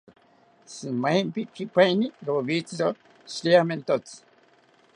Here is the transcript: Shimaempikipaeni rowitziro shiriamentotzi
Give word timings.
Shimaempikipaeni 0.75 2.07
rowitziro 2.29 2.87
shiriamentotzi 3.35 4.17